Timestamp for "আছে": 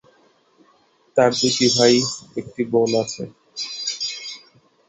3.03-3.23